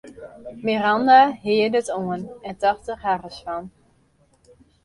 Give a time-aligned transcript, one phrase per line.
[0.65, 3.65] Miranda hearde it oan en tocht der harres fan.